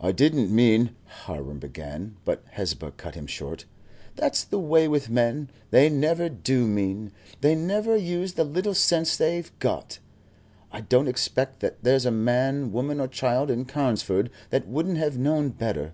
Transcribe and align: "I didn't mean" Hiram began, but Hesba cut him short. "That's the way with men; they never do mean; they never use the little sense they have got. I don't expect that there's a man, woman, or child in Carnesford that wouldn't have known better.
"I 0.00 0.10
didn't 0.10 0.50
mean" 0.50 0.96
Hiram 1.26 1.60
began, 1.60 2.16
but 2.24 2.44
Hesba 2.54 2.90
cut 2.96 3.14
him 3.14 3.28
short. 3.28 3.64
"That's 4.16 4.42
the 4.42 4.58
way 4.58 4.88
with 4.88 5.08
men; 5.08 5.50
they 5.70 5.88
never 5.88 6.28
do 6.28 6.66
mean; 6.66 7.12
they 7.40 7.54
never 7.54 7.96
use 7.96 8.32
the 8.32 8.42
little 8.42 8.74
sense 8.74 9.16
they 9.16 9.36
have 9.36 9.56
got. 9.60 10.00
I 10.72 10.80
don't 10.80 11.06
expect 11.06 11.60
that 11.60 11.84
there's 11.84 12.06
a 12.06 12.10
man, 12.10 12.72
woman, 12.72 12.98
or 13.00 13.06
child 13.06 13.52
in 13.52 13.66
Carnesford 13.66 14.30
that 14.50 14.66
wouldn't 14.66 14.98
have 14.98 15.16
known 15.16 15.50
better. 15.50 15.92